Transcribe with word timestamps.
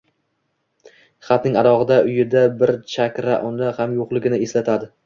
Xatning 1.27 1.59
adog‘ida 1.63 1.99
uyida 2.09 2.45
bir 2.63 2.75
chakra 2.97 3.39
uni 3.53 3.73
ham 3.81 3.99
yo‘qligini 4.03 4.47
eslatadi. 4.49 4.95